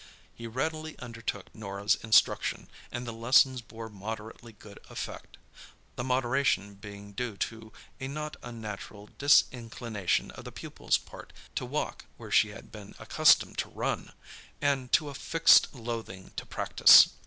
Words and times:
He 0.33 0.47
readily 0.47 0.97
undertook 0.97 1.53
Norah's 1.53 1.93
instruction, 2.01 2.69
and 2.91 3.05
the 3.05 3.13
lessons 3.13 3.61
bore 3.61 3.87
moderately 3.87 4.51
good 4.51 4.79
effect—the 4.89 6.03
moderation 6.03 6.73
being 6.73 7.11
due 7.11 7.37
to 7.37 7.71
a 7.99 8.07
not 8.07 8.35
unnatural 8.41 9.11
disinclination 9.19 10.31
on 10.31 10.43
the 10.43 10.51
pupil's 10.51 10.97
part 10.97 11.31
to 11.53 11.65
walk 11.67 12.05
where 12.17 12.31
she 12.31 12.49
had 12.49 12.71
been 12.71 12.95
accustomed 12.97 13.59
to 13.59 13.69
run, 13.69 14.11
and 14.59 14.91
to 14.93 15.09
a 15.09 15.13
fixed 15.13 15.71
loathing 15.75 16.31
to 16.35 16.47
practice. 16.47 17.09